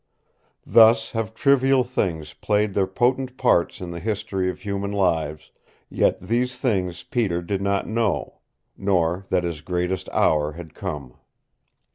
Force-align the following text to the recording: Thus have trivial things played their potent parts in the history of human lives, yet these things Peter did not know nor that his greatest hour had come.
Thus 0.65 1.11
have 1.11 1.35
trivial 1.35 1.83
things 1.83 2.33
played 2.33 2.73
their 2.73 2.87
potent 2.87 3.37
parts 3.37 3.79
in 3.79 3.91
the 3.91 3.99
history 3.99 4.49
of 4.49 4.61
human 4.61 4.91
lives, 4.91 5.51
yet 5.91 6.19
these 6.19 6.57
things 6.57 7.03
Peter 7.03 7.39
did 7.39 7.61
not 7.61 7.85
know 7.85 8.39
nor 8.75 9.27
that 9.29 9.43
his 9.43 9.61
greatest 9.61 10.09
hour 10.11 10.53
had 10.53 10.73
come. 10.73 11.17